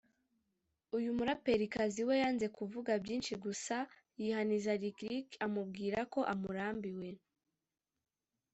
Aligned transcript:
uyu 0.97 1.09
muraperikazi 1.17 2.01
we 2.07 2.15
yanze 2.23 2.47
kuvuga 2.57 2.91
byinshi 3.03 3.33
gusa 3.43 3.75
yihaniza 4.21 4.71
Lick 4.81 4.99
Lick 5.09 5.27
amubwira 5.45 5.99
ko 6.13 6.19
‘amurambiwe’ 6.33 7.09